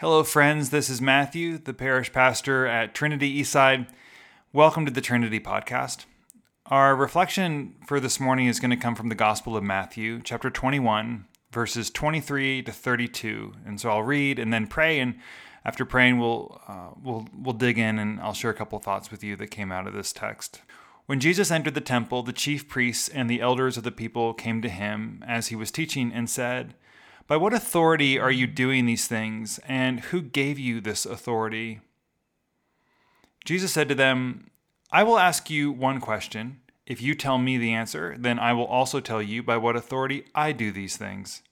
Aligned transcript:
Hello, 0.00 0.24
friends. 0.24 0.70
This 0.70 0.88
is 0.88 1.02
Matthew, 1.02 1.58
the 1.58 1.74
parish 1.74 2.10
pastor 2.10 2.66
at 2.66 2.94
Trinity 2.94 3.38
Eastside. 3.38 3.86
Welcome 4.50 4.86
to 4.86 4.90
the 4.90 5.02
Trinity 5.02 5.38
Podcast. 5.38 6.06
Our 6.64 6.96
reflection 6.96 7.74
for 7.86 8.00
this 8.00 8.18
morning 8.18 8.46
is 8.46 8.60
going 8.60 8.70
to 8.70 8.78
come 8.78 8.94
from 8.94 9.10
the 9.10 9.14
Gospel 9.14 9.58
of 9.58 9.62
Matthew, 9.62 10.22
chapter 10.24 10.48
21, 10.48 11.26
verses 11.52 11.90
23 11.90 12.62
to 12.62 12.72
32. 12.72 13.52
And 13.66 13.78
so 13.78 13.90
I'll 13.90 14.02
read 14.02 14.38
and 14.38 14.50
then 14.50 14.68
pray, 14.68 14.98
and 15.00 15.16
after 15.66 15.84
praying, 15.84 16.18
we'll 16.18 16.62
uh, 16.66 16.92
we'll 17.04 17.28
we'll 17.38 17.52
dig 17.52 17.76
in, 17.76 17.98
and 17.98 18.20
I'll 18.20 18.32
share 18.32 18.52
a 18.52 18.54
couple 18.54 18.78
thoughts 18.78 19.10
with 19.10 19.22
you 19.22 19.36
that 19.36 19.48
came 19.48 19.70
out 19.70 19.86
of 19.86 19.92
this 19.92 20.14
text. 20.14 20.62
When 21.04 21.20
Jesus 21.20 21.50
entered 21.50 21.74
the 21.74 21.82
temple, 21.82 22.22
the 22.22 22.32
chief 22.32 22.68
priests 22.68 23.10
and 23.10 23.28
the 23.28 23.42
elders 23.42 23.76
of 23.76 23.84
the 23.84 23.92
people 23.92 24.32
came 24.32 24.62
to 24.62 24.70
him 24.70 25.22
as 25.28 25.48
he 25.48 25.56
was 25.56 25.70
teaching 25.70 26.10
and 26.10 26.30
said. 26.30 26.72
By 27.30 27.36
what 27.36 27.54
authority 27.54 28.18
are 28.18 28.32
you 28.32 28.48
doing 28.48 28.86
these 28.86 29.06
things, 29.06 29.60
and 29.68 30.00
who 30.00 30.20
gave 30.20 30.58
you 30.58 30.80
this 30.80 31.06
authority? 31.06 31.78
Jesus 33.44 33.72
said 33.72 33.88
to 33.88 33.94
them, 33.94 34.50
I 34.90 35.04
will 35.04 35.16
ask 35.16 35.48
you 35.48 35.70
one 35.70 36.00
question. 36.00 36.58
If 36.86 37.00
you 37.00 37.14
tell 37.14 37.38
me 37.38 37.56
the 37.56 37.72
answer, 37.72 38.16
then 38.18 38.40
I 38.40 38.52
will 38.52 38.64
also 38.64 38.98
tell 38.98 39.22
you 39.22 39.44
by 39.44 39.58
what 39.58 39.76
authority 39.76 40.24
I 40.34 40.50
do 40.50 40.72
these 40.72 40.96
things. 40.96 41.42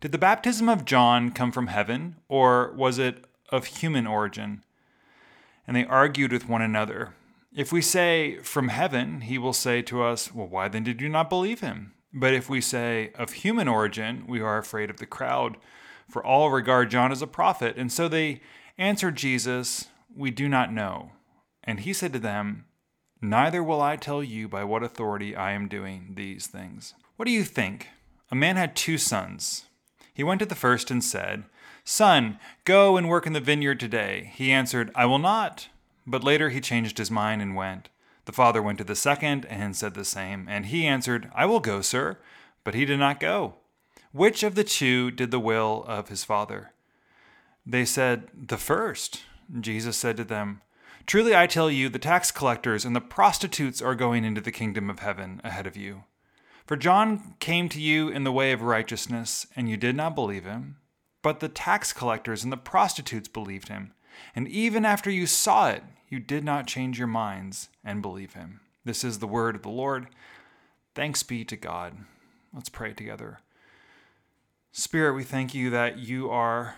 Did 0.00 0.12
the 0.12 0.18
baptism 0.18 0.68
of 0.68 0.84
John 0.84 1.32
come 1.32 1.50
from 1.50 1.66
heaven, 1.66 2.14
or 2.28 2.72
was 2.76 3.00
it 3.00 3.24
of 3.48 3.64
human 3.64 4.06
origin? 4.06 4.62
And 5.66 5.76
they 5.76 5.84
argued 5.84 6.30
with 6.30 6.48
one 6.48 6.62
another. 6.62 7.14
If 7.52 7.72
we 7.72 7.82
say, 7.82 8.36
From 8.44 8.68
heaven, 8.68 9.22
he 9.22 9.36
will 9.36 9.52
say 9.52 9.82
to 9.82 10.00
us, 10.00 10.32
Well, 10.32 10.46
why 10.46 10.68
then 10.68 10.84
did 10.84 11.00
you 11.00 11.08
not 11.08 11.28
believe 11.28 11.58
him? 11.58 11.94
But 12.12 12.34
if 12.34 12.48
we 12.48 12.60
say 12.60 13.12
of 13.14 13.32
human 13.32 13.68
origin, 13.68 14.24
we 14.26 14.40
are 14.40 14.58
afraid 14.58 14.90
of 14.90 14.96
the 14.96 15.06
crowd, 15.06 15.56
for 16.08 16.24
all 16.24 16.50
regard 16.50 16.90
John 16.90 17.12
as 17.12 17.22
a 17.22 17.26
prophet. 17.26 17.76
And 17.76 17.92
so 17.92 18.08
they 18.08 18.40
answered 18.78 19.16
Jesus, 19.16 19.88
We 20.14 20.30
do 20.30 20.48
not 20.48 20.72
know. 20.72 21.12
And 21.62 21.80
he 21.80 21.92
said 21.92 22.12
to 22.14 22.18
them, 22.18 22.64
Neither 23.20 23.62
will 23.62 23.82
I 23.82 23.96
tell 23.96 24.22
you 24.22 24.48
by 24.48 24.64
what 24.64 24.82
authority 24.82 25.34
I 25.34 25.52
am 25.52 25.68
doing 25.68 26.12
these 26.14 26.46
things. 26.46 26.94
What 27.16 27.26
do 27.26 27.32
you 27.32 27.44
think? 27.44 27.88
A 28.30 28.36
man 28.36 28.56
had 28.56 28.76
two 28.76 28.96
sons. 28.96 29.66
He 30.14 30.22
went 30.22 30.38
to 30.38 30.46
the 30.46 30.54
first 30.54 30.90
and 30.90 31.02
said, 31.02 31.44
Son, 31.84 32.38
go 32.64 32.96
and 32.96 33.08
work 33.08 33.26
in 33.26 33.32
the 33.32 33.40
vineyard 33.40 33.80
today. 33.80 34.32
He 34.34 34.52
answered, 34.52 34.90
I 34.94 35.06
will 35.06 35.18
not. 35.18 35.68
But 36.06 36.24
later 36.24 36.50
he 36.50 36.60
changed 36.60 36.98
his 36.98 37.10
mind 37.10 37.42
and 37.42 37.56
went. 37.56 37.88
The 38.28 38.32
father 38.32 38.60
went 38.62 38.76
to 38.76 38.84
the 38.84 38.94
second 38.94 39.46
and 39.46 39.74
said 39.74 39.94
the 39.94 40.04
same, 40.04 40.48
and 40.50 40.66
he 40.66 40.86
answered, 40.86 41.30
I 41.34 41.46
will 41.46 41.60
go, 41.60 41.80
sir. 41.80 42.18
But 42.62 42.74
he 42.74 42.84
did 42.84 42.98
not 42.98 43.20
go. 43.20 43.54
Which 44.12 44.42
of 44.42 44.54
the 44.54 44.64
two 44.64 45.10
did 45.10 45.30
the 45.30 45.40
will 45.40 45.82
of 45.88 46.10
his 46.10 46.24
father? 46.24 46.72
They 47.64 47.86
said, 47.86 48.28
The 48.34 48.58
first. 48.58 49.22
Jesus 49.58 49.96
said 49.96 50.18
to 50.18 50.24
them, 50.24 50.60
Truly 51.06 51.34
I 51.34 51.46
tell 51.46 51.70
you, 51.70 51.88
the 51.88 51.98
tax 51.98 52.30
collectors 52.30 52.84
and 52.84 52.94
the 52.94 53.00
prostitutes 53.00 53.80
are 53.80 53.94
going 53.94 54.26
into 54.26 54.42
the 54.42 54.52
kingdom 54.52 54.90
of 54.90 54.98
heaven 54.98 55.40
ahead 55.42 55.66
of 55.66 55.74
you. 55.74 56.04
For 56.66 56.76
John 56.76 57.34
came 57.40 57.70
to 57.70 57.80
you 57.80 58.10
in 58.10 58.24
the 58.24 58.32
way 58.32 58.52
of 58.52 58.60
righteousness, 58.60 59.46
and 59.56 59.70
you 59.70 59.78
did 59.78 59.96
not 59.96 60.14
believe 60.14 60.44
him. 60.44 60.76
But 61.22 61.40
the 61.40 61.48
tax 61.48 61.94
collectors 61.94 62.44
and 62.44 62.52
the 62.52 62.58
prostitutes 62.58 63.28
believed 63.28 63.68
him. 63.68 63.94
And 64.36 64.46
even 64.48 64.84
after 64.84 65.10
you 65.10 65.26
saw 65.26 65.70
it, 65.70 65.82
you 66.08 66.18
did 66.18 66.44
not 66.44 66.66
change 66.66 66.98
your 66.98 67.08
minds 67.08 67.68
and 67.84 68.02
believe 68.02 68.34
him. 68.34 68.60
This 68.84 69.04
is 69.04 69.18
the 69.18 69.26
word 69.26 69.56
of 69.56 69.62
the 69.62 69.68
Lord. 69.68 70.08
Thanks 70.94 71.22
be 71.22 71.44
to 71.44 71.56
God. 71.56 71.94
Let's 72.54 72.68
pray 72.68 72.92
together. 72.92 73.40
Spirit, 74.72 75.14
we 75.14 75.24
thank 75.24 75.54
you 75.54 75.70
that 75.70 75.98
you 75.98 76.30
are 76.30 76.76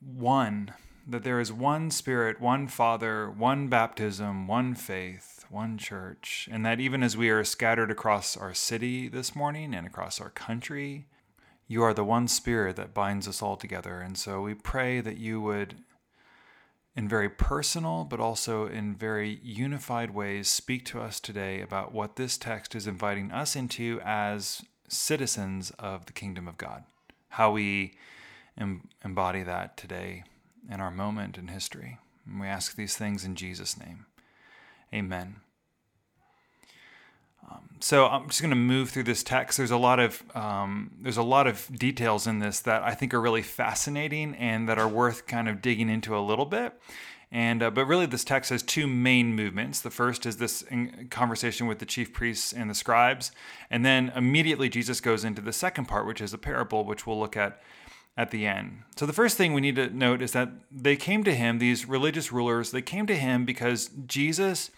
one, 0.00 0.74
that 1.06 1.24
there 1.24 1.40
is 1.40 1.52
one 1.52 1.90
Spirit, 1.90 2.40
one 2.40 2.68
Father, 2.68 3.30
one 3.30 3.68
baptism, 3.68 4.46
one 4.46 4.74
faith, 4.74 5.44
one 5.48 5.78
church, 5.78 6.48
and 6.50 6.64
that 6.64 6.80
even 6.80 7.02
as 7.02 7.16
we 7.16 7.30
are 7.30 7.44
scattered 7.44 7.90
across 7.90 8.36
our 8.36 8.54
city 8.54 9.08
this 9.08 9.34
morning 9.34 9.74
and 9.74 9.86
across 9.86 10.20
our 10.20 10.30
country, 10.30 11.06
you 11.66 11.82
are 11.82 11.94
the 11.94 12.04
one 12.04 12.28
Spirit 12.28 12.76
that 12.76 12.94
binds 12.94 13.28
us 13.28 13.40
all 13.42 13.56
together. 13.56 14.00
And 14.00 14.18
so 14.18 14.42
we 14.42 14.54
pray 14.54 15.00
that 15.00 15.18
you 15.18 15.40
would 15.40 15.76
in 16.96 17.08
very 17.08 17.28
personal 17.28 18.04
but 18.04 18.20
also 18.20 18.66
in 18.66 18.94
very 18.94 19.40
unified 19.42 20.10
ways 20.10 20.48
speak 20.48 20.84
to 20.84 21.00
us 21.00 21.20
today 21.20 21.60
about 21.60 21.92
what 21.92 22.16
this 22.16 22.36
text 22.36 22.74
is 22.74 22.86
inviting 22.86 23.30
us 23.30 23.54
into 23.56 24.00
as 24.04 24.62
citizens 24.88 25.70
of 25.78 26.06
the 26.06 26.12
kingdom 26.12 26.48
of 26.48 26.58
God. 26.58 26.84
How 27.30 27.52
we 27.52 27.94
em- 28.58 28.88
embody 29.04 29.42
that 29.42 29.76
today 29.76 30.24
in 30.70 30.80
our 30.80 30.90
moment 30.90 31.38
in 31.38 31.48
history. 31.48 31.98
And 32.26 32.40
we 32.40 32.46
ask 32.46 32.74
these 32.74 32.96
things 32.96 33.24
in 33.24 33.34
Jesus' 33.34 33.78
name. 33.78 34.06
Amen. 34.92 35.36
Um, 37.48 37.68
so 37.80 38.06
I'm 38.06 38.28
just 38.28 38.40
going 38.40 38.50
to 38.50 38.56
move 38.56 38.90
through 38.90 39.04
this 39.04 39.22
text. 39.22 39.58
There's 39.58 39.70
a 39.70 39.76
lot 39.76 40.00
of 40.00 40.22
um, 40.34 40.92
there's 41.00 41.16
a 41.16 41.22
lot 41.22 41.46
of 41.46 41.68
details 41.78 42.26
in 42.26 42.38
this 42.38 42.60
that 42.60 42.82
I 42.82 42.94
think 42.94 43.14
are 43.14 43.20
really 43.20 43.42
fascinating 43.42 44.34
and 44.34 44.68
that 44.68 44.78
are 44.78 44.88
worth 44.88 45.26
kind 45.26 45.48
of 45.48 45.62
digging 45.62 45.88
into 45.88 46.16
a 46.16 46.20
little 46.20 46.46
bit. 46.46 46.74
And 47.32 47.62
uh, 47.62 47.70
but 47.70 47.84
really, 47.84 48.06
this 48.06 48.24
text 48.24 48.50
has 48.50 48.62
two 48.62 48.88
main 48.88 49.34
movements. 49.34 49.80
The 49.80 49.90
first 49.90 50.26
is 50.26 50.38
this 50.38 50.64
conversation 51.10 51.68
with 51.68 51.78
the 51.78 51.86
chief 51.86 52.12
priests 52.12 52.52
and 52.52 52.68
the 52.68 52.74
scribes, 52.74 53.30
and 53.70 53.84
then 53.84 54.12
immediately 54.16 54.68
Jesus 54.68 55.00
goes 55.00 55.24
into 55.24 55.40
the 55.40 55.52
second 55.52 55.86
part, 55.86 56.06
which 56.06 56.20
is 56.20 56.34
a 56.34 56.38
parable, 56.38 56.84
which 56.84 57.06
we'll 57.06 57.20
look 57.20 57.36
at 57.36 57.60
at 58.16 58.32
the 58.32 58.46
end. 58.46 58.82
So 58.96 59.06
the 59.06 59.12
first 59.12 59.36
thing 59.36 59.54
we 59.54 59.60
need 59.60 59.76
to 59.76 59.88
note 59.88 60.20
is 60.22 60.32
that 60.32 60.50
they 60.70 60.96
came 60.96 61.22
to 61.22 61.34
him, 61.34 61.58
these 61.58 61.86
religious 61.86 62.32
rulers, 62.32 62.72
they 62.72 62.82
came 62.82 63.06
to 63.06 63.16
him 63.16 63.44
because 63.44 63.90
Jesus 64.06 64.72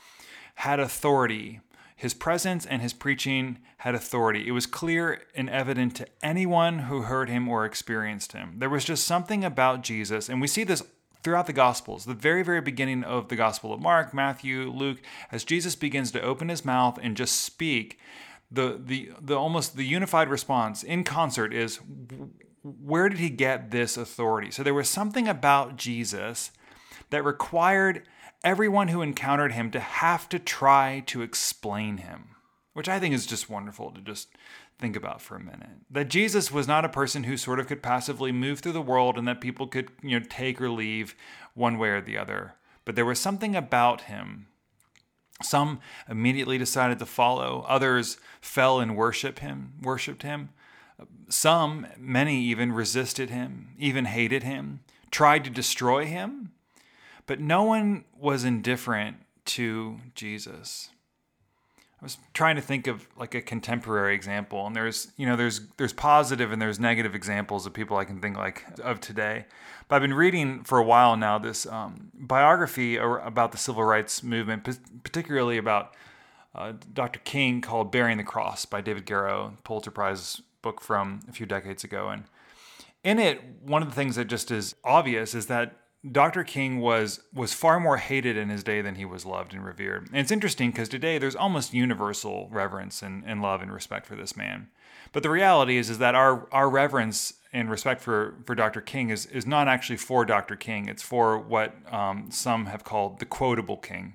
had 0.57 0.79
authority 0.79 1.61
his 1.97 2.15
presence 2.15 2.67
and 2.67 2.83
his 2.83 2.93
preaching 2.93 3.59
had 3.79 3.95
authority. 3.95 4.47
It 4.47 4.53
was 4.53 4.67
clear 4.67 5.23
and 5.35 5.49
evident 5.51 5.97
to 5.97 6.07
anyone 6.23 6.81
who 6.81 7.03
heard 7.03 7.29
him 7.29 7.49
or 7.49 7.65
experienced 7.65 8.33
him. 8.33 8.55
There 8.59 8.71
was 8.71 8.85
just 8.85 9.07
something 9.07 9.45
about 9.45 9.83
Jesus, 9.83 10.29
and 10.29 10.41
we 10.41 10.47
see 10.47 10.65
this 10.65 10.83
throughout 11.23 11.47
the 11.47 11.53
Gospels, 11.53 12.05
the 12.05 12.15
very, 12.15 12.43
very 12.43 12.61
beginning 12.61 13.05
of 13.05 13.29
the 13.29 13.37
Gospel 13.37 13.73
of 13.73 13.81
Mark, 13.81 14.13
Matthew, 14.13 14.71
Luke, 14.71 14.99
as 15.31 15.45
Jesus 15.45 15.77
begins 15.77 16.11
to 16.13 16.21
open 16.21 16.49
his 16.49 16.65
mouth 16.65 16.99
and 17.01 17.17
just 17.17 17.41
speak, 17.41 17.99
the, 18.51 18.81
the, 18.85 19.13
the 19.21 19.35
almost 19.37 19.77
the 19.77 19.85
unified 19.85 20.29
response 20.29 20.83
in 20.83 21.05
concert 21.05 21.55
is 21.55 21.81
where 22.63 23.09
did 23.09 23.19
he 23.19 23.31
get 23.31 23.71
this 23.71 23.97
authority? 23.97 24.51
So 24.51 24.63
there 24.63 24.75
was 24.75 24.89
something 24.89 25.27
about 25.27 25.77
Jesus 25.77 26.51
that 27.11 27.25
required 27.25 28.07
everyone 28.45 28.89
who 28.89 29.03
encountered 29.03 29.53
him 29.53 29.71
to 29.71 29.81
have 29.81 30.29
to 30.31 30.39
try 30.39 31.03
to 31.07 31.23
explain 31.23 31.99
him, 31.99 32.37
which 32.73 32.89
I 32.89 32.99
think 32.99 33.15
is 33.15 33.27
just 33.27 33.51
wonderful 33.51 33.91
to 33.93 34.01
just 34.01 34.29
think 34.79 34.97
about 34.97 35.21
for 35.21 35.37
a 35.37 35.41
minute. 35.41 35.71
That 35.91 36.09
Jesus 36.09 36.51
was 36.51 36.67
not 36.67 36.85
a 36.85 36.89
person 36.89 37.25
who 37.25 37.37
sort 37.37 37.61
of 37.61 37.67
could 37.67 37.83
passively 37.83 38.33
move 38.33 38.61
through 38.61 38.73
the 38.73 38.83
world 38.83 39.17
and 39.17 39.29
that 39.29 39.41
people 39.41 39.67
could, 39.67 39.91
you 40.03 40.19
know, 40.19 40.27
take 40.29 40.61
or 40.61 40.71
leave 40.71 41.15
one 41.55 41.79
way 41.79 41.91
or 41.91 42.01
the 42.01 42.19
other. 42.19 42.55
But 42.85 42.97
there 42.97 43.05
was 43.05 43.21
something 43.21 43.55
about 43.55 44.03
him. 44.03 44.49
Some 45.41 45.81
immediately 46.09 46.59
decided 46.59 46.99
to 46.99 47.07
follow, 47.07 47.65
others 47.69 48.17
fell 48.41 48.81
and 48.81 48.97
worship 48.97 49.41
him, 49.41 49.75
worshiped 49.81 50.23
him. 50.23 50.51
Some, 51.29 51.87
many 51.99 52.41
even 52.43 52.71
resisted 52.71 53.31
him, 53.31 53.71
even 53.79 54.05
hated 54.05 54.45
him, 54.45 54.81
tried 55.11 55.43
to 55.45 55.51
destroy 55.51 56.07
him, 56.07 56.53
but 57.27 57.41
no 57.41 57.63
one 57.63 58.05
was 58.17 58.45
indifferent 58.45 59.19
to 59.45 59.99
Jesus. 60.15 60.91
I 62.03 62.05
was 62.05 62.19
trying 62.35 62.57
to 62.57 62.63
think 62.63 62.89
of 62.89 63.07
like 63.17 63.37
a 63.37 63.41
contemporary 63.41 64.17
example, 64.17 64.67
and 64.67 64.75
there's 64.75 65.13
you 65.17 65.25
know 65.25 65.37
there's 65.37 65.61
there's 65.77 65.93
positive 65.93 66.51
and 66.51 66.61
there's 66.61 66.81
negative 66.81 67.15
examples 67.15 67.65
of 67.65 67.73
people 67.73 67.97
I 67.97 68.05
can 68.05 68.21
think 68.21 68.37
like 68.37 68.65
of 68.83 68.99
today. 69.01 69.47
But 69.87 69.97
I've 69.97 70.03
been 70.03 70.15
reading 70.15 70.65
for 70.65 70.79
a 70.79 70.83
while 70.83 71.17
now 71.17 71.39
this 71.39 71.65
um, 71.65 72.11
biography 72.13 72.97
about 72.97 73.53
the 73.53 73.59
civil 73.59 73.85
rights 73.85 74.23
movement, 74.25 74.69
particularly 75.05 75.59
about 75.59 75.95
uh, 76.57 76.73
Dr. 76.93 77.21
King, 77.21 77.61
called 77.61 77.93
"Bearing 77.93 78.17
the 78.17 78.25
Cross" 78.25 78.65
by 78.65 78.81
David 78.81 79.07
Garrow, 79.07 79.57
Pulitzer 79.63 79.93
Prize 79.93 80.43
book 80.61 80.81
from 80.81 81.21
a 81.29 81.33
few 81.33 81.47
decades 81.47 81.85
ago, 81.85 82.09
and 82.09 82.25
in 83.05 83.21
it, 83.21 83.41
one 83.63 83.81
of 83.81 83.89
the 83.89 83.95
things 83.95 84.17
that 84.17 84.25
just 84.25 84.51
is 84.51 84.75
obvious 84.83 85.37
is 85.37 85.47
that 85.47 85.77
Dr. 86.11 86.43
King 86.43 86.81
was 86.81 87.21
was 87.33 87.53
far 87.53 87.79
more 87.79 87.99
hated 87.99 88.37
in 88.37 88.49
his 88.49 88.65
day 88.65 88.83
than 88.83 88.97
he 88.97 89.05
was 89.05 89.25
loved 89.25 89.55
and 89.55 89.65
revered. 89.65 90.09
And 90.09 90.19
it's 90.19 90.33
interesting 90.33 90.71
because 90.71 90.89
today 90.89 91.19
there's 91.19 91.37
almost 91.37 91.73
universal 91.73 92.49
reverence 92.51 93.03
and, 93.03 93.23
and 93.25 93.41
love 93.41 93.63
and 93.63 93.73
respect 93.73 94.07
for 94.07 94.17
this 94.17 94.37
man. 94.37 94.69
But 95.13 95.23
the 95.23 95.31
reality 95.31 95.77
is 95.77 95.91
is 95.91 95.99
that 95.99 96.17
our 96.17 96.49
our 96.53 96.69
reverence 96.69 97.35
and 97.53 97.71
respect 97.71 98.01
for, 98.01 98.35
for 98.47 98.55
Dr. 98.55 98.81
King 98.81 99.11
is, 99.11 99.27
is 99.27 99.47
not 99.47 99.69
actually 99.69 99.99
for 99.99 100.25
Dr. 100.25 100.57
King. 100.57 100.89
It's 100.89 101.03
for 101.03 101.39
what 101.39 101.75
um, 101.93 102.31
some 102.31 102.67
have 102.67 102.83
called 102.83 103.19
the 103.19 103.27
quotable 103.27 103.77
king. 103.77 104.15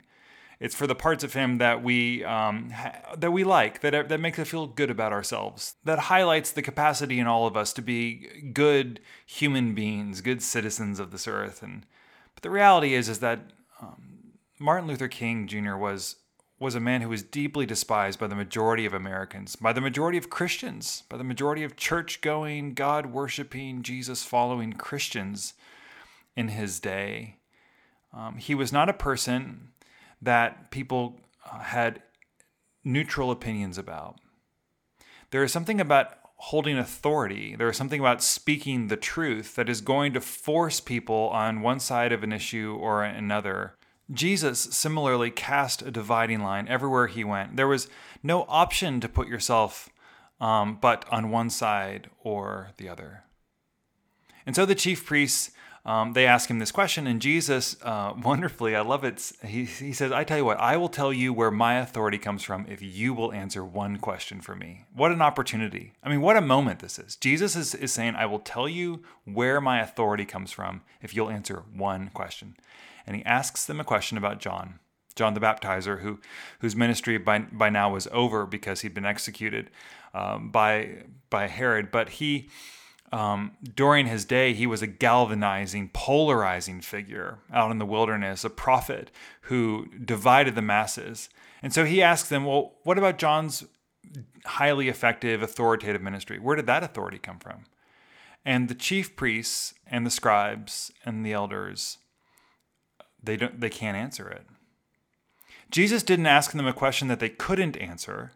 It's 0.60 0.76
for 0.76 0.88
the 0.88 0.96
parts 0.96 1.24
of 1.24 1.34
him 1.34 1.60
that 1.60 1.84
we 1.84 2.24
um, 2.24 2.72
ha- 2.72 3.14
that 3.16 3.32
we 3.32 3.44
like, 3.44 3.82
that 3.82 4.10
that 4.10 4.20
makes 4.20 4.40
us 4.40 4.48
feel 4.48 4.66
good 4.66 4.90
about 4.90 5.14
ourselves, 5.14 5.76
that 5.84 6.00
highlights 6.00 6.52
the 6.52 6.64
capacity 6.64 7.20
in 7.20 7.28
all 7.28 7.46
of 7.46 7.56
us 7.56 7.74
to 7.74 7.82
be 7.82 8.52
good 8.54 9.00
human 9.26 9.76
beings, 9.76 10.22
good 10.22 10.42
citizens 10.42 11.00
of 11.00 11.12
this 11.12 11.28
earth. 11.28 11.62
And 11.62 11.86
but 12.34 12.42
the 12.42 12.50
reality 12.50 12.96
is, 12.96 13.08
is 13.08 13.20
that 13.20 13.40
um, 13.82 14.34
Martin 14.60 14.88
Luther 14.88 15.08
King 15.08 15.48
Jr. 15.48 15.76
was 15.76 16.16
was 16.60 16.74
a 16.74 16.80
man 16.80 17.02
who 17.02 17.10
was 17.10 17.22
deeply 17.22 17.68
despised 17.68 18.20
by 18.20 18.26
the 18.26 18.36
majority 18.36 18.86
of 18.88 18.94
Americans, 18.94 19.56
by 19.56 19.72
the 19.72 19.82
majority 19.82 20.18
of 20.18 20.32
Christians, 20.32 21.04
by 21.08 21.18
the 21.18 21.24
majority 21.24 21.64
of 21.64 21.76
church 21.76 22.20
going, 22.22 22.74
God 22.74 23.08
worshiping, 23.08 23.84
Jesus 23.84 24.24
following 24.24 24.74
Christians 24.74 25.54
in 26.36 26.48
his 26.48 26.80
day. 26.80 27.36
Um, 28.12 28.38
he 28.38 28.56
was 28.56 28.74
not 28.74 28.90
a 28.90 28.94
person 28.94 29.70
that 30.22 30.72
people 30.72 31.20
uh, 31.46 31.60
had 31.60 32.02
neutral 32.84 33.32
opinions 33.32 33.78
about. 33.78 34.20
There 35.32 35.44
is 35.44 35.52
something 35.52 35.82
about 35.82 36.14
holding 36.38 36.78
authority, 36.78 37.56
there 37.56 37.70
is 37.70 37.78
something 37.78 38.00
about 38.00 38.22
speaking 38.22 38.88
the 38.88 38.96
truth 38.96 39.56
that 39.56 39.68
is 39.70 39.82
going 39.82 40.14
to 40.14 40.22
force 40.22 40.80
people 40.80 41.30
on 41.34 41.62
one 41.62 41.80
side 41.80 42.12
of 42.12 42.24
an 42.24 42.32
issue 42.32 42.78
or 42.80 43.04
another. 43.04 43.76
Jesus 44.12 44.60
similarly 44.60 45.32
cast 45.32 45.82
a 45.82 45.92
dividing 45.92 46.42
line 46.42 46.68
everywhere 46.68 47.08
he 47.08 47.24
went. 47.24 47.58
There 47.58 47.68
was 47.68 47.90
no 48.24 48.46
option 48.48 49.02
to 49.02 49.10
put 49.10 49.28
yourself 49.28 49.90
um, 50.40 50.78
but 50.80 51.06
on 51.12 51.32
one 51.32 51.50
side 51.50 52.10
or 52.24 52.70
the 52.78 52.88
other. 52.88 53.24
And 54.48 54.56
so 54.56 54.66
the 54.66 54.74
chief 54.74 55.06
priests 55.06 55.52
um, 55.88 56.12
they 56.12 56.26
ask 56.26 56.50
him 56.50 56.60
this 56.60 56.74
question, 56.74 57.08
and 57.08 57.22
Jesus, 57.22 57.78
uh, 57.82 58.12
wonderfully, 58.22 58.76
I 58.76 58.82
love 58.82 59.06
it. 59.06 59.32
He, 59.44 59.64
he 59.64 59.94
says, 59.94 60.12
I 60.12 60.26
tell 60.26 60.38
you 60.38 60.44
what, 60.44 60.60
I 60.60 60.76
will 60.76 60.90
tell 60.90 61.14
you 61.14 61.32
where 61.32 61.50
my 61.50 61.80
authority 61.80 62.18
comes 62.18 62.44
from 62.44 62.66
if 62.68 62.82
you 62.82 63.14
will 63.14 63.32
answer 63.32 63.64
one 63.64 63.98
question 63.98 64.42
for 64.42 64.54
me. 64.54 64.84
What 64.94 65.14
an 65.14 65.22
opportunity. 65.22 65.94
I 66.04 66.10
mean, 66.10 66.20
what 66.20 66.36
a 66.36 66.42
moment 66.42 66.82
this 66.82 67.00
is. 67.00 67.16
Jesus 67.16 67.56
is, 67.56 67.74
is 67.74 67.94
saying, 67.94 68.16
I 68.16 68.26
will 68.26 68.40
tell 68.40 68.68
you 68.68 69.02
where 69.24 69.62
my 69.62 69.80
authority 69.80 70.26
comes 70.26 70.52
from 70.52 70.82
if 71.02 71.16
you'll 71.16 71.30
answer 71.30 71.64
one 71.74 72.10
question. 72.14 72.58
And 73.06 73.16
he 73.16 73.24
asks 73.24 73.66
them 73.66 73.80
a 73.80 73.86
question 73.86 74.18
about 74.18 74.42
John. 74.42 74.80
John 75.16 75.34
the 75.34 75.40
Baptizer, 75.40 76.02
who 76.02 76.20
whose 76.60 76.76
ministry 76.76 77.18
by 77.18 77.40
by 77.40 77.72
now 77.72 77.92
was 77.92 78.08
over 78.12 78.46
because 78.46 78.82
he'd 78.82 78.94
been 78.94 79.06
executed 79.06 79.72
um, 80.14 80.52
by 80.52 81.06
by 81.32 81.48
Herod, 81.48 81.90
but 81.90 82.10
he 82.10 82.50
um, 83.12 83.54
during 83.76 84.08
his 84.08 84.26
day, 84.26 84.54
he 84.54 84.68
was 84.68 84.82
a 84.82 84.88
galvanizing, 84.88 85.90
polarizing 85.94 86.82
figure 86.82 87.40
out 87.52 87.72
in 87.72 87.78
the 87.78 87.86
wilderness, 87.86 88.44
a 88.44 88.50
prophet 88.50 89.12
who 89.42 89.88
divided 90.04 90.56
the 90.56 90.62
masses. 90.62 91.30
And 91.62 91.74
so 91.74 91.86
he 91.86 92.02
asks 92.02 92.28
them, 92.28 92.46
Well, 92.46 92.74
what 92.84 92.98
about 92.98 93.18
John's 93.18 93.66
highly 94.46 94.90
effective, 94.90 95.42
authoritative 95.42 96.02
ministry? 96.02 96.38
Where 96.38 96.56
did 96.56 96.66
that 96.68 96.84
authority 96.84 97.18
come 97.18 97.40
from? 97.40 97.66
And 98.44 98.68
the 98.68 98.76
chief 98.76 99.16
priests 99.16 99.74
and 99.86 100.06
the 100.06 100.12
scribes 100.12 100.92
and 101.06 101.26
the 101.26 101.34
elders, 101.34 101.98
they, 103.24 103.38
don't, 103.38 103.60
they 103.60 103.70
can't 103.70 103.98
answer 103.98 104.30
it. 104.30 104.46
Jesus 105.70 106.04
didn't 106.04 106.28
ask 106.28 106.52
them 106.52 106.68
a 106.68 106.74
question 106.74 107.08
that 107.10 107.20
they 107.20 107.30
couldn't 107.30 107.78
answer. 107.78 108.32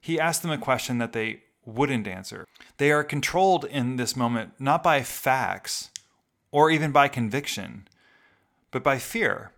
He 0.00 0.20
asked 0.20 0.42
them 0.42 0.52
a 0.52 0.58
question 0.58 0.98
that 0.98 1.12
they 1.12 1.42
wouldn't 1.66 2.06
answer. 2.06 2.46
They 2.76 2.90
are 2.90 3.04
controlled 3.04 3.64
in 3.64 3.96
this 3.96 4.16
moment 4.16 4.52
not 4.58 4.82
by 4.82 5.02
facts 5.02 5.90
or 6.50 6.70
even 6.70 6.92
by 6.92 7.08
conviction, 7.08 7.88
but 8.70 8.82
by 8.82 8.98
fear 8.98 9.50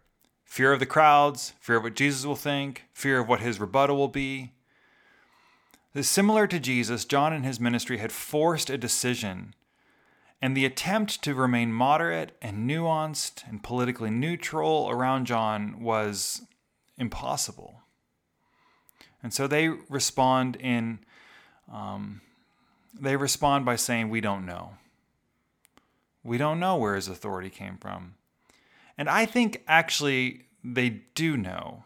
fear 0.47 0.73
of 0.73 0.81
the 0.81 0.87
crowds, 0.87 1.53
fear 1.61 1.76
of 1.76 1.82
what 1.82 1.94
Jesus 1.94 2.25
will 2.25 2.37
think, 2.37 2.85
fear 2.93 3.19
of 3.19 3.29
what 3.29 3.41
his 3.41 3.61
rebuttal 3.61 3.97
will 3.97 4.08
be. 4.08 4.53
Similar 6.00 6.47
to 6.47 6.61
Jesus, 6.61 7.05
John 7.05 7.32
in 7.32 7.43
his 7.43 7.58
ministry 7.58 7.99
had 7.99 8.12
forced 8.12 8.70
a 8.70 8.79
decision, 8.79 9.55
and 10.41 10.56
the 10.56 10.64
attempt 10.64 11.23
to 11.25 11.35
remain 11.35 11.73
moderate 11.73 12.37
and 12.41 12.69
nuanced 12.69 13.47
and 13.49 13.62
politically 13.62 14.11
neutral 14.11 14.88
around 14.91 15.26
John 15.26 15.81
was 15.81 16.43
impossible. 16.97 17.82
And 19.23 19.35
so 19.35 19.47
they 19.47 19.69
respond 19.69 20.56
in 20.56 21.00
um, 21.73 22.21
they 22.99 23.17
respond 23.17 23.65
by 23.65 23.77
saying, 23.77 24.09
We 24.09 24.21
don't 24.21 24.47
know. 24.47 24.75
We 26.23 26.39
don't 26.39 26.61
know 26.61 26.77
where 26.77 26.97
his 26.97 27.09
authority 27.09 27.51
came 27.51 27.77
from. 27.77 28.15
And 28.99 29.09
I 29.09 29.27
think 29.27 29.63
actually 29.69 30.47
they 30.65 31.03
do 31.15 31.37
know, 31.37 31.85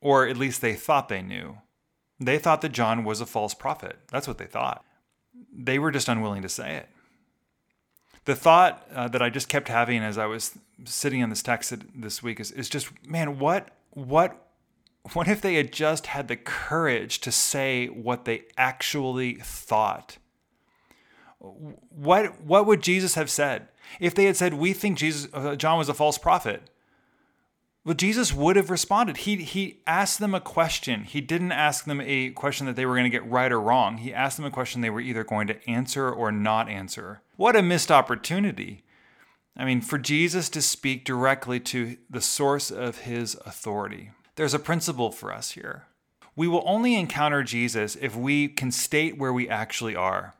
or 0.00 0.26
at 0.26 0.36
least 0.36 0.60
they 0.60 0.74
thought 0.74 1.08
they 1.08 1.22
knew. 1.22 1.58
They 2.18 2.38
thought 2.38 2.62
that 2.62 2.72
John 2.72 3.04
was 3.04 3.20
a 3.20 3.26
false 3.26 3.54
prophet. 3.54 3.98
That's 4.08 4.28
what 4.28 4.38
they 4.38 4.46
thought. 4.46 4.84
They 5.52 5.78
were 5.78 5.90
just 5.90 6.08
unwilling 6.08 6.42
to 6.42 6.48
say 6.48 6.76
it. 6.76 6.88
The 8.24 8.34
thought 8.34 8.86
uh, 8.92 9.08
that 9.08 9.22
I 9.22 9.30
just 9.30 9.48
kept 9.48 9.68
having 9.68 10.02
as 10.02 10.18
I 10.18 10.26
was 10.26 10.58
sitting 10.84 11.22
on 11.22 11.30
this 11.30 11.42
text 11.42 11.72
this 11.94 12.22
week 12.22 12.40
is, 12.40 12.50
is 12.50 12.68
just, 12.68 12.88
man, 13.06 13.38
what 13.38 13.68
what 13.90 14.45
what 15.12 15.28
if 15.28 15.40
they 15.40 15.54
had 15.54 15.72
just 15.72 16.08
had 16.08 16.28
the 16.28 16.36
courage 16.36 17.20
to 17.20 17.32
say 17.32 17.86
what 17.86 18.24
they 18.24 18.44
actually 18.56 19.34
thought? 19.34 20.18
What, 21.38 22.40
what 22.40 22.66
would 22.66 22.82
Jesus 22.82 23.14
have 23.14 23.30
said? 23.30 23.68
If 24.00 24.14
they 24.14 24.24
had 24.24 24.36
said, 24.36 24.54
We 24.54 24.72
think 24.72 24.98
Jesus, 24.98 25.28
uh, 25.32 25.54
John 25.54 25.78
was 25.78 25.88
a 25.88 25.94
false 25.94 26.18
prophet, 26.18 26.70
well, 27.86 27.94
Jesus 27.94 28.32
would 28.32 28.56
have 28.56 28.68
responded. 28.68 29.18
He, 29.18 29.36
he 29.36 29.80
asked 29.86 30.18
them 30.18 30.34
a 30.34 30.40
question. 30.40 31.04
He 31.04 31.20
didn't 31.20 31.52
ask 31.52 31.84
them 31.84 32.00
a 32.00 32.30
question 32.30 32.66
that 32.66 32.74
they 32.74 32.84
were 32.84 32.94
going 32.94 33.04
to 33.04 33.10
get 33.10 33.30
right 33.30 33.52
or 33.52 33.60
wrong. 33.60 33.98
He 33.98 34.12
asked 34.12 34.36
them 34.36 34.44
a 34.44 34.50
question 34.50 34.80
they 34.80 34.90
were 34.90 35.00
either 35.00 35.22
going 35.22 35.46
to 35.46 35.70
answer 35.70 36.10
or 36.10 36.32
not 36.32 36.68
answer. 36.68 37.20
What 37.36 37.54
a 37.54 37.62
missed 37.62 37.92
opportunity. 37.92 38.82
I 39.56 39.64
mean, 39.64 39.80
for 39.80 39.98
Jesus 39.98 40.48
to 40.48 40.62
speak 40.62 41.04
directly 41.04 41.60
to 41.60 41.96
the 42.10 42.20
source 42.20 42.72
of 42.72 43.02
his 43.02 43.36
authority. 43.46 44.10
There's 44.36 44.54
a 44.54 44.58
principle 44.58 45.10
for 45.10 45.32
us 45.32 45.52
here. 45.52 45.84
We 46.36 46.46
will 46.46 46.62
only 46.66 46.94
encounter 46.94 47.42
Jesus 47.42 47.96
if 47.96 48.14
we 48.14 48.48
can 48.48 48.70
state 48.70 49.16
where 49.16 49.32
we 49.32 49.48
actually 49.48 49.96
are. 49.96 50.34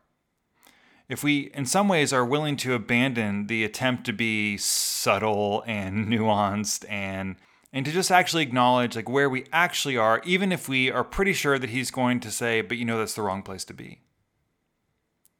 If 1.09 1.25
we, 1.25 1.51
in 1.55 1.65
some 1.65 1.89
ways, 1.89 2.13
are 2.13 2.25
willing 2.25 2.57
to 2.59 2.75
abandon 2.75 3.47
the 3.47 3.65
attempt 3.65 4.05
to 4.05 4.13
be 4.13 4.59
subtle 4.59 5.65
and 5.67 6.09
nuanced 6.13 6.85
and 6.91 7.37
and 7.73 7.85
to 7.85 7.93
just 7.93 8.11
actually 8.11 8.43
acknowledge 8.43 8.97
like 8.97 9.09
where 9.09 9.29
we 9.29 9.45
actually 9.53 9.99
are, 9.99 10.23
even 10.25 10.51
if 10.51 10.69
we 10.69 10.91
are 10.91 11.05
pretty 11.05 11.35
sure 11.35 11.59
that 11.59 11.71
he's 11.71 11.91
going 11.91 12.21
to 12.21 12.31
say, 12.31 12.63
but 12.63 12.79
you 12.79 12.87
know 12.87 12.97
that's 12.97 13.15
the 13.15 13.23
wrong 13.23 13.43
place 13.43 13.65
to 13.65 13.75
be. 13.75 14.01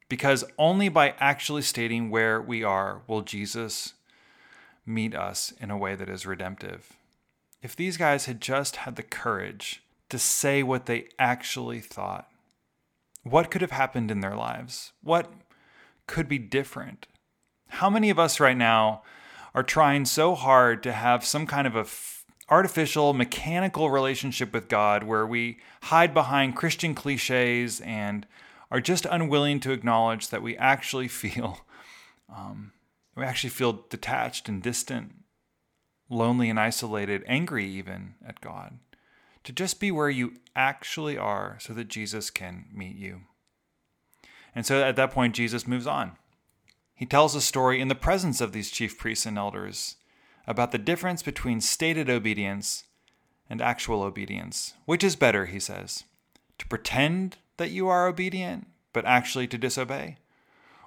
Because 0.09 0.45
only 0.59 0.89
by 0.89 1.15
actually 1.19 1.63
stating 1.63 2.11
where 2.11 2.41
we 2.41 2.63
are 2.63 3.03
will 3.07 3.23
Jesus 3.23 3.95
meet 4.85 5.15
us 5.15 5.53
in 5.61 5.71
a 5.71 5.79
way 5.79 5.95
that 5.95 6.11
is 6.11 6.27
redemptive. 6.27 6.93
If 7.63 7.75
these 7.75 7.97
guys 7.97 8.27
had 8.27 8.41
just 8.41 8.77
had 8.77 8.97
the 8.97 9.03
courage 9.03 9.83
to 10.09 10.19
say 10.19 10.63
what 10.63 10.87
they 10.87 11.09
actually 11.19 11.81
thought, 11.81 12.29
what 13.23 13.51
could 13.51 13.61
have 13.61 13.73
happened 13.73 14.11
in 14.11 14.21
their 14.21 14.37
lives? 14.37 14.93
What 15.03 15.33
could 16.07 16.29
be 16.29 16.39
different? 16.39 17.07
How 17.69 17.91
many 17.91 18.11
of 18.11 18.19
us 18.19 18.39
right 18.39 18.57
now 18.57 19.03
are 19.55 19.63
trying 19.63 20.05
so 20.05 20.35
hard 20.35 20.83
to 20.85 20.93
have 20.93 21.25
some 21.25 21.47
kind 21.47 21.67
of 21.67 21.75
a 21.75 21.87
artificial 22.49 23.13
mechanical 23.13 23.91
relationship 23.91 24.53
with 24.53 24.69
God 24.69 25.03
where 25.03 25.27
we 25.27 25.59
hide 25.83 26.15
behind 26.15 26.55
Christian 26.55 26.95
cliches 26.95 27.81
and 27.81 28.27
are 28.71 28.81
just 28.81 29.07
unwilling 29.07 29.61
to 29.61 29.73
acknowledge 29.73 30.29
that 30.29 30.43
we 30.43 30.57
actually 30.57 31.09
feel 31.09 31.61
um, 32.35 32.73
we 33.17 33.25
actually 33.25 33.51
feel 33.51 33.85
detached 33.89 34.49
and 34.49 34.63
distant 34.63 35.15
lonely 36.09 36.49
and 36.51 36.59
isolated, 36.59 37.25
angry 37.27 37.67
even 37.67 38.15
at 38.27 38.41
God, 38.41 38.79
to 39.45 39.53
just 39.53 39.81
be 39.81 39.91
where 39.91 40.11
you 40.11 40.35
actually 40.55 41.17
are 41.17 41.57
so 41.61 41.73
that 41.73 41.89
Jesus 41.89 42.31
can 42.31 42.67
meet 42.73 42.97
you. 42.97 43.23
And 44.55 44.65
so 44.65 44.83
at 44.83 44.97
that 44.97 45.11
point, 45.11 45.35
Jesus 45.35 45.67
moves 45.67 45.87
on. 45.87 46.13
He 46.95 47.05
tells 47.05 47.35
a 47.35 47.41
story 47.41 47.81
in 47.81 47.89
the 47.89 47.95
presence 47.95 48.41
of 48.41 48.53
these 48.53 48.71
chief 48.71 48.99
priests 48.99 49.27
and 49.27 49.37
elders 49.37 49.97
about 50.47 50.73
the 50.73 50.79
difference 50.79 51.23
between 51.23 51.61
stated 51.61 52.09
obedience 52.09 52.85
and 53.51 53.61
actual 53.61 54.03
obedience. 54.03 54.75
Which 54.87 55.05
is 55.05 55.15
better, 55.15 55.47
he 55.47 55.61
says, 55.61 56.05
to 56.59 56.67
pretend 56.67 57.37
that 57.59 57.71
you 57.71 57.89
are 57.89 58.07
obedient, 58.07 58.69
but 58.93 59.05
actually 59.05 59.47
to 59.49 59.59
disobey? 59.59 60.17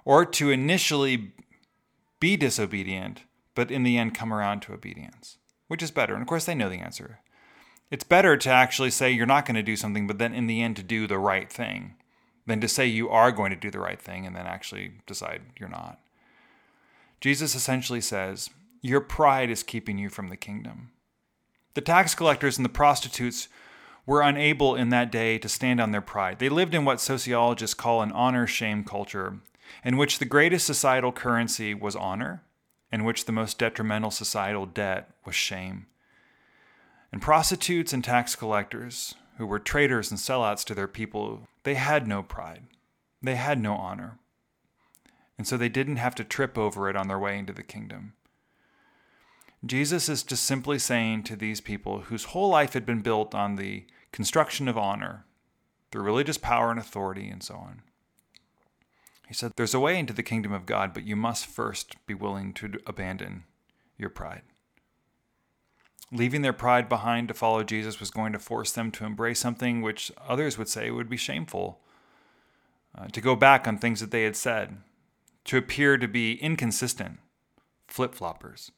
Or 0.03 0.25
to 0.25 0.49
initially 0.49 1.33
be 2.19 2.35
disobedient, 2.38 3.21
but 3.59 3.71
in 3.71 3.83
the 3.83 3.97
end 3.97 4.15
come 4.15 4.31
around 4.33 4.61
to 4.61 4.71
obedience. 4.71 5.35
Which 5.67 5.83
is 5.83 5.91
better? 5.91 6.13
And 6.13 6.21
of 6.21 6.29
course, 6.29 6.45
they 6.45 6.55
know 6.55 6.69
the 6.69 6.77
answer. 6.77 7.19
It's 7.91 8.05
better 8.05 8.37
to 8.37 8.49
actually 8.49 8.89
say 8.89 9.11
you're 9.11 9.25
not 9.25 9.45
going 9.45 9.57
to 9.57 9.61
do 9.61 9.75
something, 9.75 10.07
but 10.07 10.17
then 10.17 10.33
in 10.33 10.47
the 10.47 10.61
end 10.61 10.77
to 10.77 10.81
do 10.81 11.07
the 11.07 11.19
right 11.19 11.51
thing, 11.51 11.95
than 12.45 12.61
to 12.61 12.69
say 12.69 12.85
you 12.85 13.09
are 13.09 13.33
going 13.33 13.49
to 13.49 13.57
do 13.57 13.69
the 13.69 13.81
right 13.81 14.01
thing 14.01 14.25
and 14.25 14.33
then 14.33 14.47
actually 14.47 14.93
decide 15.05 15.41
you're 15.59 15.67
not. 15.67 15.99
Jesus 17.19 17.53
essentially 17.53 17.99
says, 17.99 18.49
Your 18.81 19.01
pride 19.01 19.49
is 19.49 19.61
keeping 19.61 19.97
you 19.97 20.07
from 20.07 20.29
the 20.29 20.37
kingdom. 20.37 20.91
The 21.73 21.81
tax 21.81 22.15
collectors 22.15 22.57
and 22.57 22.63
the 22.63 22.69
prostitutes 22.69 23.49
were 24.05 24.21
unable 24.21 24.73
in 24.73 24.87
that 24.91 25.11
day 25.11 25.37
to 25.37 25.49
stand 25.49 25.81
on 25.81 25.91
their 25.91 25.99
pride. 25.99 26.39
They 26.39 26.47
lived 26.47 26.73
in 26.73 26.85
what 26.85 27.01
sociologists 27.01 27.73
call 27.73 28.01
an 28.01 28.13
honor 28.13 28.47
shame 28.47 28.85
culture, 28.85 29.39
in 29.83 29.97
which 29.97 30.17
the 30.17 30.23
greatest 30.23 30.65
societal 30.65 31.11
currency 31.11 31.73
was 31.73 31.97
honor, 31.97 32.41
in 32.91 33.03
which 33.03 33.25
the 33.25 33.31
most 33.31 33.58
detrimental 33.58 34.12
societal 34.12 34.65
debt 34.65 35.12
was 35.25 35.36
shame. 35.36 35.88
And 37.12 37.22
prostitutes 37.22 37.93
and 37.93 38.03
tax 38.03 38.36
collectors, 38.36 39.15
who 39.38 39.46
were 39.46 39.60
traitors 39.60 40.12
and 40.12 40.19
sellouts 40.19 40.63
to 40.65 40.75
their 40.75 40.88
people, 40.88 41.48
they 41.63 41.75
had 41.75 42.08
no 42.08 42.22
pride. 42.22 42.63
They 43.22 43.36
had 43.36 43.60
no 43.60 43.75
honor. 43.75 44.19
And 45.38 45.48
so 45.48 45.55
they 45.55 45.69
didn't 45.69 45.96
have 45.96 46.15
to 46.15 46.24
trip 46.24 46.58
over 46.58 46.89
it 46.89 46.96
on 46.96 47.08
their 47.08 47.19
way 47.19 47.38
into 47.38 47.53
the 47.53 47.63
kingdom. 47.63 48.13
Jesus 49.65 50.08
is 50.10 50.24
just 50.24 50.43
simply 50.43 50.79
saying 50.79 51.24
to 51.24 51.36
these 51.36 51.62
people 51.62 52.01
whose 52.01 52.25
whole 52.25 52.50
life 52.50 52.74
had 52.74 52.86
been 52.86 53.01
built 53.01 53.36
on 53.36 53.55
the 53.55 53.86
construction 54.12 54.67
of 54.67 54.77
honor 54.77 55.25
through 55.91 56.03
religious 56.03 56.38
power 56.38 56.72
and 56.72 56.79
authority 56.79 57.29
and 57.29 57.43
so 57.43 57.55
on. 57.55 57.81
He 59.29 59.36
said, 59.36 59.53
There's 59.55 59.75
a 59.75 59.79
way 59.79 60.00
into 60.00 60.12
the 60.12 60.24
kingdom 60.24 60.51
of 60.51 60.65
God, 60.65 60.91
but 60.91 61.05
you 61.05 61.15
must 61.15 61.45
first 61.45 61.95
be 62.07 62.15
willing 62.15 62.51
to 62.55 62.79
abandon 62.88 63.43
your 63.95 64.09
pride. 64.09 64.41
Leaving 66.12 66.41
their 66.41 66.51
pride 66.51 66.89
behind 66.89 67.27
to 67.27 67.36
follow 67.36 67.63
Jesus 67.63 68.00
was 68.00 68.09
going 68.09 68.33
to 68.33 68.39
force 68.39 68.71
them 68.71 68.89
to 68.89 69.05
embrace 69.05 69.39
something 69.39 69.83
which 69.83 70.12
others 70.27 70.57
would 70.57 70.67
say 70.67 70.89
would 70.89 71.09
be 71.09 71.15
shameful, 71.15 71.79
uh, 72.98 73.05
to 73.09 73.21
go 73.21 73.36
back 73.36 73.67
on 73.67 73.77
things 73.77 74.00
that 74.00 74.09
they 74.09 74.24
had 74.24 74.36
said, 74.36 74.77
to 75.45 75.57
appear 75.57 76.00
to 76.00 76.07
be 76.07 76.33
inconsistent, 76.41 77.19
flip 77.88 78.15
floppers. 78.15 78.71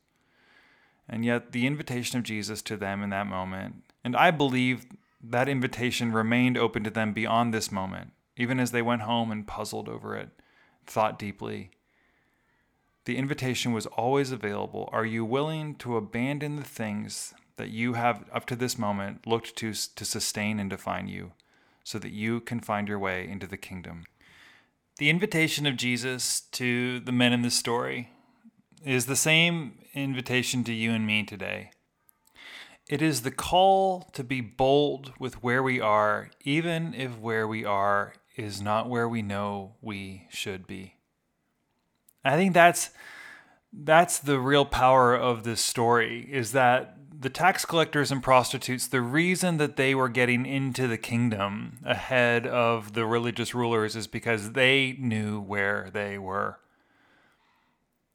And 1.08 1.24
yet, 1.24 1.54
the 1.54 1.66
invitation 1.66 2.20
of 2.20 2.26
Jesus 2.26 2.62
to 2.64 2.76
them 2.76 3.02
in 3.02 3.10
that 3.12 3.26
moment, 3.26 3.84
and 4.04 4.18
I 4.18 4.32
believe 4.32 4.88
that 5.24 5.48
invitation 5.48 6.12
remained 6.12 6.58
open 6.58 6.84
to 6.84 6.90
them 6.90 7.14
beyond 7.14 7.54
this 7.54 7.72
moment, 7.72 8.12
even 8.36 8.60
as 8.60 8.72
they 8.72 8.82
went 8.82 9.04
home 9.04 9.32
and 9.32 9.48
puzzled 9.48 9.88
over 9.88 10.18
it, 10.18 10.32
thought 10.86 11.20
deeply. 11.20 11.72
The 13.06 13.18
invitation 13.18 13.74
was 13.74 13.88
always 13.88 14.32
available. 14.32 14.90
Are 14.92 15.06
you 15.06 15.26
willing 15.26 15.76
to 15.76 15.98
abandon 15.98 16.56
the 16.56 16.64
things 16.64 17.34
that 17.58 17.70
you 17.70 17.94
have 17.94 18.26
up 18.32 18.46
to 18.48 18.56
this 18.56 18.78
moment 18.78 19.26
looked 19.26 19.56
to 19.58 19.74
to 19.74 20.06
sustain 20.06 20.60
and 20.60 20.70
define 20.70 21.08
you 21.08 21.32
so 21.84 21.98
that 22.00 22.12
you 22.12 22.40
can 22.42 22.60
find 22.60 22.88
your 22.88 23.00
way 23.00 23.28
into 23.28 23.48
the 23.48 23.58
kingdom? 23.58 24.06
The 24.98 25.10
invitation 25.10 25.66
of 25.66 25.78
Jesus 25.78 26.42
to 26.52 27.00
the 27.00 27.12
men 27.12 27.34
in 27.34 27.42
this 27.42 27.56
story 27.56 28.12
is 28.86 29.06
the 29.06 29.16
same 29.16 29.80
invitation 29.94 30.64
to 30.66 30.74
you 30.74 30.92
and 30.92 31.08
me 31.08 31.24
today. 31.24 31.72
It 32.88 33.02
is 33.02 33.22
the 33.22 33.32
call 33.32 34.10
to 34.14 34.24
be 34.24 34.42
bold 34.42 35.14
with 35.18 35.42
where 35.42 35.64
we 35.64 35.80
are, 35.80 36.30
even 36.44 36.94
if 36.94 37.18
where 37.18 37.48
we 37.48 37.64
are 37.64 38.14
is 38.42 38.62
not 38.62 38.90
where 38.90 39.08
we 39.08 39.22
know 39.22 39.76
we 39.82 40.28
should 40.30 40.68
be. 40.68 40.96
I 42.24 42.36
think 42.36 42.54
that's 42.54 42.92
that's 43.74 44.20
the 44.20 44.40
real 44.40 44.66
power 44.66 45.16
of 45.16 45.44
this 45.44 45.62
story 45.62 46.28
is 46.30 46.52
that 46.52 46.98
the 47.18 47.30
tax 47.30 47.64
collectors 47.64 48.12
and 48.12 48.22
prostitutes 48.22 48.88
the 48.88 49.02
reason 49.02 49.58
that 49.58 49.78
they 49.78 49.96
were 49.96 50.10
getting 50.10 50.46
into 50.46 50.88
the 50.88 50.98
kingdom 50.98 51.78
ahead 51.86 52.46
of 52.46 52.94
the 52.94 53.06
religious 53.06 53.56
rulers 53.56 53.96
is 53.96 54.08
because 54.08 54.52
they 54.52 54.98
knew 55.00 55.40
where 55.40 55.90
they 55.94 56.18
were 56.18 56.60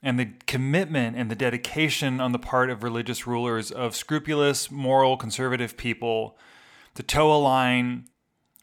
and 0.06 0.20
the 0.20 0.30
commitment 0.46 1.16
and 1.16 1.28
the 1.28 1.34
dedication 1.34 2.20
on 2.20 2.30
the 2.30 2.38
part 2.38 2.70
of 2.70 2.84
religious 2.84 3.26
rulers 3.26 3.72
of 3.72 3.96
scrupulous, 3.96 4.70
moral, 4.70 5.16
conservative 5.16 5.76
people 5.76 6.38
to 6.94 7.02
toe 7.02 7.34
a 7.34 7.38
line, 7.38 8.06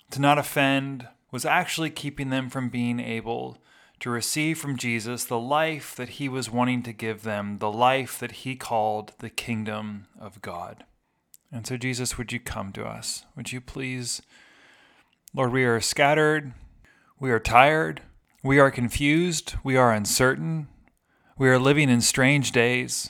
to 0.10 0.22
not 0.22 0.38
offend, 0.38 1.06
was 1.34 1.46
actually 1.46 1.90
keeping 1.90 2.30
them 2.30 2.48
from 2.48 2.70
being 2.70 3.00
able 3.00 3.58
to 4.00 4.12
receive 4.12 4.60
from 4.60 4.78
Jesus 4.78 5.26
the 5.26 5.40
life 5.40 5.96
that 5.96 6.10
he 6.10 6.30
was 6.30 6.52
wanting 6.52 6.84
to 6.84 6.94
give 6.94 7.24
them, 7.24 7.58
the 7.58 7.72
life 7.72 8.20
that 8.20 8.32
he 8.32 8.56
called 8.56 9.14
the 9.18 9.32
kingdom 9.32 10.06
of 10.20 10.44
God. 10.44 10.86
And 11.52 11.66
so, 11.66 11.76
Jesus, 11.76 12.20
would 12.20 12.32
you 12.32 12.40
come 12.40 12.72
to 12.74 12.86
us? 12.86 13.26
Would 13.36 13.52
you 13.52 13.62
please? 13.62 14.22
Lord, 15.34 15.52
we 15.52 15.64
are 15.64 15.82
scattered, 15.82 16.54
we 17.20 17.32
are 17.32 17.40
tired, 17.40 18.02
we 18.44 18.60
are 18.60 18.70
confused, 18.70 19.56
we 19.64 19.76
are 19.76 19.92
uncertain, 19.92 20.68
we 21.36 21.50
are 21.50 21.58
living 21.58 21.90
in 21.90 22.02
strange 22.02 22.52
days. 22.52 23.10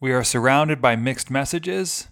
We 0.00 0.12
are 0.12 0.22
surrounded 0.22 0.80
by 0.80 0.94
mixed 0.94 1.28
messages. 1.28 2.06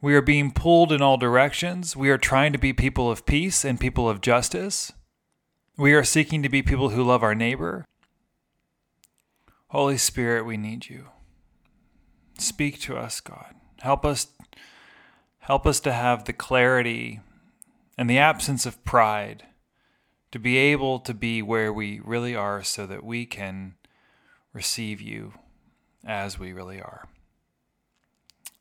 We 0.00 0.14
are 0.14 0.22
being 0.22 0.52
pulled 0.52 0.92
in 0.92 1.00
all 1.02 1.16
directions. 1.16 1.96
We 1.96 2.10
are 2.10 2.18
trying 2.18 2.52
to 2.52 2.58
be 2.58 2.72
people 2.72 3.10
of 3.10 3.26
peace 3.26 3.64
and 3.64 3.80
people 3.80 4.08
of 4.08 4.20
justice. 4.20 4.92
We 5.76 5.94
are 5.94 6.04
seeking 6.04 6.42
to 6.42 6.48
be 6.48 6.62
people 6.62 6.90
who 6.90 7.02
love 7.02 7.22
our 7.22 7.34
neighbor. 7.34 7.84
Holy 9.68 9.98
Spirit, 9.98 10.46
we 10.46 10.56
need 10.56 10.88
you. 10.88 11.08
Speak 12.38 12.80
to 12.82 12.96
us, 12.96 13.20
God. 13.20 13.54
Help 13.80 14.04
us 14.04 14.28
help 15.40 15.66
us 15.66 15.80
to 15.80 15.92
have 15.92 16.24
the 16.24 16.32
clarity 16.32 17.20
and 17.96 18.10
the 18.10 18.18
absence 18.18 18.66
of 18.66 18.84
pride 18.84 19.44
to 20.32 20.38
be 20.38 20.56
able 20.56 20.98
to 20.98 21.14
be 21.14 21.40
where 21.40 21.72
we 21.72 22.00
really 22.04 22.34
are 22.34 22.62
so 22.62 22.84
that 22.86 23.04
we 23.04 23.24
can 23.24 23.74
receive 24.52 25.00
you 25.00 25.34
as 26.04 26.38
we 26.38 26.52
really 26.52 26.80
are. 26.80 27.06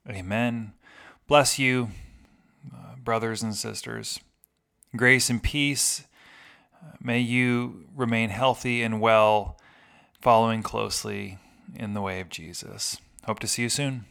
Amen. 0.07 0.73
Bless 1.27 1.57
you, 1.57 1.89
uh, 2.71 2.95
brothers 3.03 3.41
and 3.41 3.55
sisters. 3.55 4.19
Grace 4.95 5.27
and 5.29 5.41
peace. 5.41 6.03
Uh, 6.75 6.91
may 7.01 7.19
you 7.19 7.85
remain 7.95 8.29
healthy 8.29 8.83
and 8.83 9.01
well, 9.01 9.57
following 10.21 10.61
closely 10.61 11.39
in 11.75 11.95
the 11.95 12.01
way 12.01 12.19
of 12.19 12.29
Jesus. 12.29 12.97
Hope 13.25 13.39
to 13.39 13.47
see 13.47 13.63
you 13.63 13.69
soon. 13.69 14.05